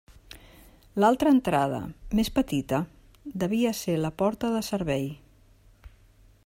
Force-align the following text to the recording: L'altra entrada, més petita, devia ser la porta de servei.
L'altra 1.03 1.33
entrada, 1.35 1.81
més 2.19 2.31
petita, 2.39 2.79
devia 3.45 3.75
ser 3.83 3.99
la 4.07 4.13
porta 4.23 4.53
de 4.57 4.65
servei. 4.71 5.09